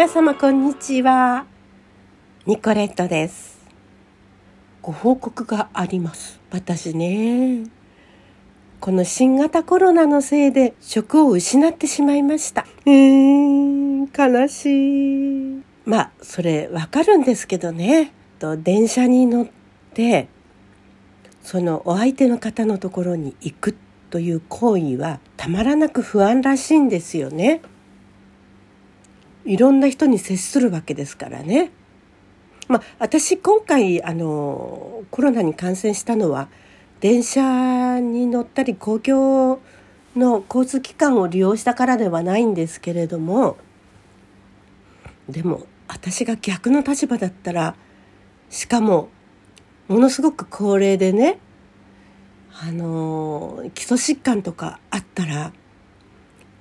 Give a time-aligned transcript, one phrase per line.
[0.00, 1.44] 皆様こんにちは。
[2.46, 3.58] ニコレットです。
[4.80, 6.40] ご報告があります。
[6.50, 7.64] 私ね
[8.80, 12.64] この新型コロナのせいで職を失ってしまいました。
[12.86, 15.62] うーん悲しい。
[15.84, 18.14] まあそれわかるんですけどね。
[18.38, 19.46] と電車に乗っ
[19.92, 20.28] て
[21.42, 23.76] そのお相手の方のところに行く
[24.08, 27.60] という行為はたまらなく不安らしいんですよね。
[29.44, 31.70] いろんな人に接するわけですからね。
[32.68, 36.48] まあ、私今回あのコロナに感染したのは
[37.00, 39.58] 電車に乗ったり公共
[40.14, 43.56] の交通機関を利用したからではないんですけれども
[45.28, 47.74] でも私が逆の立場だったら
[48.50, 49.08] しかも
[49.88, 51.38] ものすごく高齢でね
[52.62, 55.52] あの基礎疾患とかあったら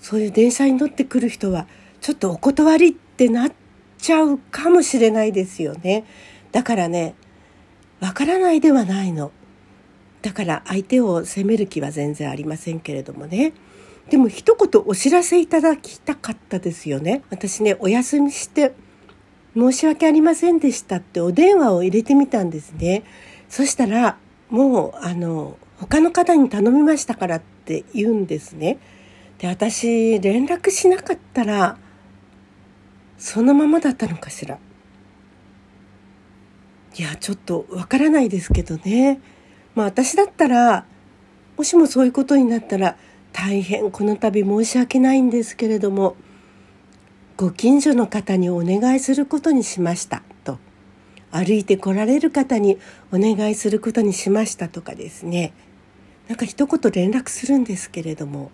[0.00, 1.66] そういう電車に乗ってくる人は
[2.04, 3.52] ちょっとお断りってなっ
[3.96, 6.04] ちゃうかもしれないですよね。
[6.52, 7.14] だからね
[7.98, 9.32] わからないではないの。
[10.20, 13.54] だから相手を責める気は全然ありませんけれどもね。
[14.10, 17.22] でも一言お知らせいただきたかったですよね。
[17.30, 18.74] 私ねお休みして
[19.56, 23.04] 申し訳ありませんでしたってお電話を入れてみたんですね。
[23.48, 24.18] そしたら
[24.50, 28.76] もうあの他の方に頼みましたからって言うんですね。
[29.38, 31.78] で私連絡しなかったら
[33.24, 34.58] そのままだったのかしら。
[36.94, 39.18] いやちょっとわからないですけどね。
[39.74, 40.84] まあ私だったら
[41.56, 42.98] もしもそういうことになったら
[43.32, 46.16] 大変この度申し訳ないんですけれども
[47.38, 50.58] ご近所の方にお願いすることにしましたと
[51.30, 52.78] 歩いて来られる方に
[53.10, 55.54] お願いすることにしましたとかですね
[56.28, 58.50] なんか一言連絡するんですけれども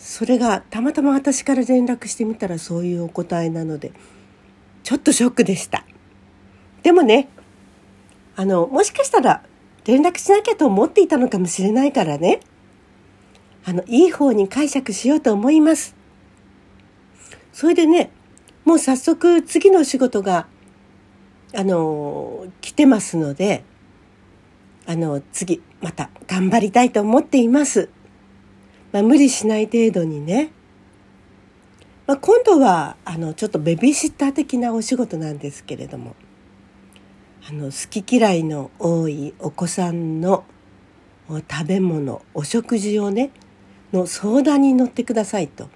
[0.00, 3.92] それがたまたま私から連絡してみたらそういうお答えなので
[4.82, 5.84] ちょっとショックでした。
[6.82, 7.28] でもね
[8.34, 9.42] あのもしかしたら
[9.84, 12.40] 連絡しなきゃと思っていたのかもしれないからね。
[13.66, 15.94] あのいい方に解釈しようと思います。
[17.52, 18.10] それでね
[18.64, 20.46] もう早速次のお仕事が
[21.54, 23.64] あの来てますので
[24.86, 27.90] あの次また頑張りたいと思っています。
[28.92, 30.50] まあ、無理しない程度にね、
[32.06, 36.16] まあ、今度はあのちょっとベビーシッター的なお仕事なんですけれども。
[37.48, 40.44] あの好き嫌いの多いお子さんの
[41.28, 43.30] 食べ物お食事をね
[43.92, 45.68] の相談に乗ってくださいと。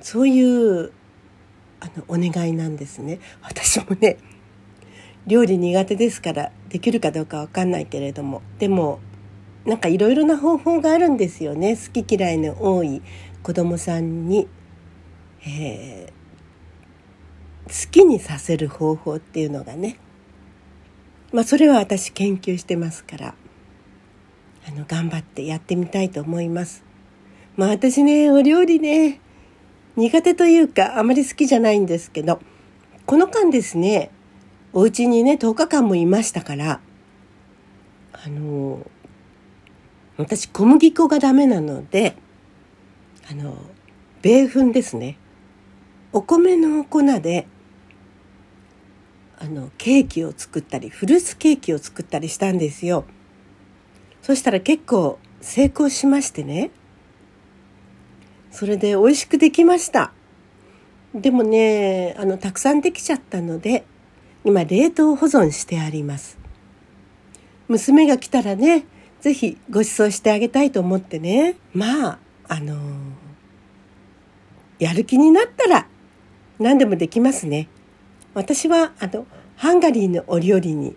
[0.00, 0.92] そういう
[1.80, 3.20] あのお願いなんですね。
[3.42, 4.18] 私もね
[5.26, 8.42] 料理苦手ですからできるかどうかわかんないけれども。
[8.58, 8.98] でも
[9.66, 11.76] なんかいろいろな方法があるんですよね。
[11.76, 13.02] 好き嫌いの多い
[13.42, 14.46] 子供さんに、
[15.44, 19.98] えー、好きにさせる方法っていうのがね。
[21.32, 23.34] まあそれは私研究してますから。
[24.68, 26.84] あの頑張ってやってみたいと思います。
[27.56, 29.20] まあ私ねお料理ね
[29.96, 32.40] 苦手というかあまり好きじゃないんですけど。
[33.04, 34.10] この間ですね
[34.72, 36.80] お家にね10日間もいましたから。
[38.12, 38.80] あの
[40.16, 42.16] 私小麦粉がダメなので
[43.30, 43.56] あの
[44.22, 45.18] 米粉ですね。
[46.12, 47.46] お米の粉で
[49.38, 53.04] あのケーキを作ったりフルーツケーキを作ったりしたんですよ。
[54.22, 56.70] そしたら結構成功しましてね。
[58.50, 60.12] それで美味しくできました。
[61.14, 63.84] でもねあのたくさんできちゃったので
[64.44, 66.38] 今冷凍保存してあります。
[67.68, 68.86] 娘が来たらね
[69.26, 71.56] ぜひご馳走してあげたいと思ってね。
[71.74, 72.76] まああの
[74.78, 75.88] やる気になったら
[76.60, 77.66] 何でもできますね。
[78.34, 79.26] 私はあの
[79.56, 80.94] ハンガリーのお料理に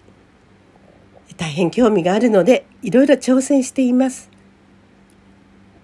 [1.38, 4.30] 大変興味があるのでいろいろ挑戦しています。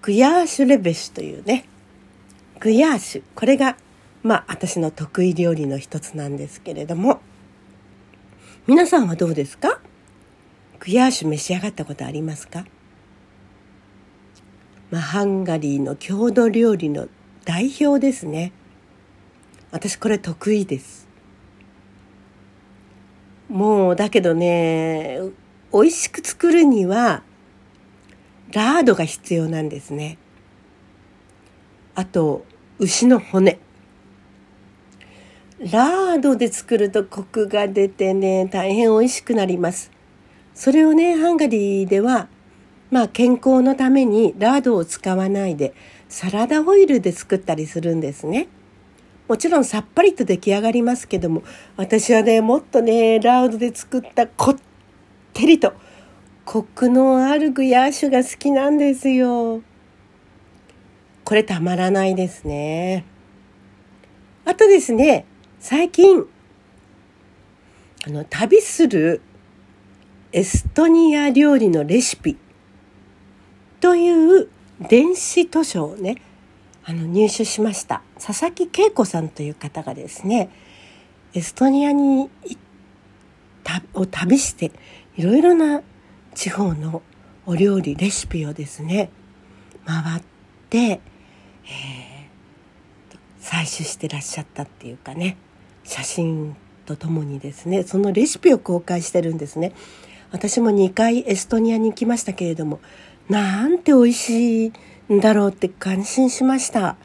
[0.02, 1.64] グヤーシュレベシュというね。
[2.60, 3.22] グヤーシュ。
[3.34, 3.76] これが
[4.22, 7.20] まあ私の得意料理の一つなんですけれども。
[8.68, 9.80] 皆さんはどうですか？
[10.76, 12.64] クヤーシュ召し上がったことありますか、
[14.90, 17.08] まあ、ハンガリーの郷土料理の
[17.44, 18.52] 代表ですね。
[19.70, 21.06] 私これ得意です。
[23.48, 25.20] もうだけどね
[25.72, 27.22] 美味しく作るには
[28.52, 30.18] ラードが必要なんですね。
[31.94, 32.44] あと
[32.78, 33.58] 牛の骨。
[35.58, 39.95] ラードで作るとコクが出てね大変美味しくなります。
[40.56, 42.26] それをねハンガリーでは
[42.90, 45.74] まあ健康のためにラードを使わないで
[46.08, 48.48] サラダオイルで作ったりするんですね。
[49.28, 51.42] もちろんさっぱりと出来上がりますけども
[51.76, 54.56] 私はねもっとねラウドで作ったこっ
[55.32, 55.74] てりと
[56.44, 59.62] コクのあるグヤーシュが好きなんですよ。
[61.24, 63.04] これたまらないですね。
[64.44, 65.26] あとですね、
[65.58, 66.24] 最近、
[68.06, 69.20] あの、旅する
[70.36, 72.36] エストニア料理のレシピ
[73.80, 74.50] という
[74.86, 76.20] 電子図書をね、
[76.84, 78.02] あの入手しました。
[78.22, 80.50] 佐々木恵子さんという方がですね、
[81.32, 82.28] エストニアに
[83.94, 84.72] を旅して
[85.16, 85.80] いろいろな
[86.34, 87.00] 地方の
[87.46, 89.08] お料理レシピをですね
[89.86, 90.22] 回っ
[90.68, 95.38] て、えー、採取してらっしゃったっていうかね
[95.82, 99.72] 写真とともにですねそのレシピを公開してるんですね
[100.30, 102.80] 私も2回エストニアに行きましたけれども
[103.28, 104.72] なんて美味しい
[105.12, 106.96] んだろうって感心しました。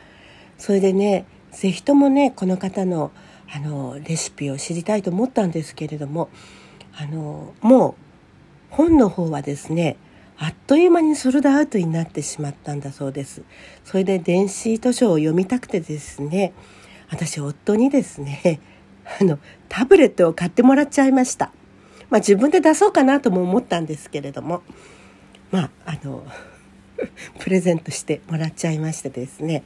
[0.58, 3.12] それでね是非ともねこの方の
[3.54, 6.30] あのレシピを知りたいと思ったんですけれども
[6.94, 7.96] あのもう
[8.70, 9.98] 本の方はですね
[10.38, 13.44] あっという間にソルドアウトになってしまったんだそうです。
[13.84, 16.54] それで電子図書を読みたくてですね
[17.10, 18.60] 私夫にですね
[19.20, 19.38] あの
[19.70, 21.52] タブレットを買ってもらっちゃいました。
[22.12, 24.62] まあ自分で出そうかなとも思ったんですけれども
[25.50, 26.24] まああの
[27.40, 29.64] プレゼントしてもらっちゃいましてですね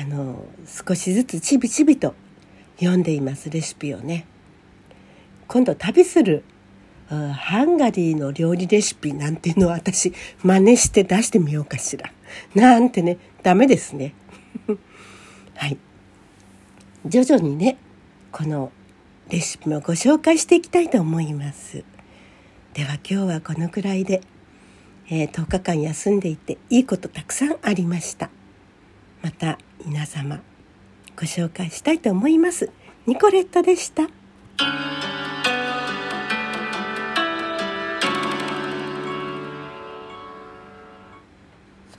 [0.00, 2.14] あの少しずつちびちびと
[2.80, 4.26] 読んでいますレシピをね
[5.46, 6.42] 今度旅する
[7.08, 10.12] ハンガリーの料理レシピなんていうのを私
[10.42, 12.12] 真似して出してみようかしら。
[12.54, 14.12] なんてね、ダメですね。
[15.56, 15.78] はい。
[17.06, 17.78] 徐々にね、
[18.30, 18.70] この
[19.30, 21.84] レシピもご紹介していきたいと思います。
[22.72, 24.22] では今日はこのくらいで、
[25.10, 28.30] えー、10日間休んでいていいことたくさんありました。
[29.22, 30.40] また皆様
[31.16, 32.70] ご紹介したいと思います。
[33.06, 34.08] ニコレットでした。